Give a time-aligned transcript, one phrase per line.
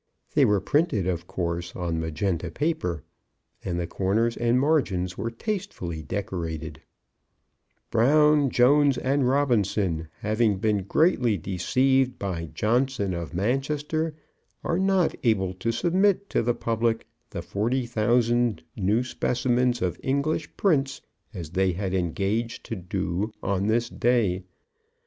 [0.33, 3.03] They were printed, of course, on magenta paper,
[3.63, 6.81] and the corners and margins were tastefully decorated:
[7.91, 14.15] Brown, Jones, and Robinson, having been greatly deceived by Johnson of Manchester,
[14.63, 21.01] are not able to submit to the public the 40,000 new specimens of English prints,
[21.31, 24.45] as they had engaged to do, on this day.